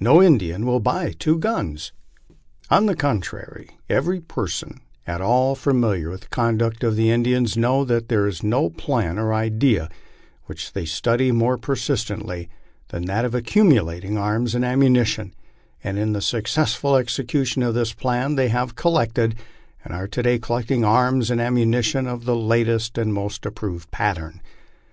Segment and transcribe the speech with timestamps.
[0.00, 1.92] No Indian will buy IAVO guns."
[2.68, 7.56] On the contrary, every person at all familiar with the conduct of the In dians
[7.56, 9.88] knows that there is no plan or idea
[10.46, 12.48] which they study more persistently
[12.88, 15.32] than that of accumulating arms and ammunition,
[15.84, 19.36] and in the successful execu tion of this plan they have collected,
[19.84, 23.88] and are to day collecting arms and am munition of the latest and most approved
[23.92, 24.40] pattern.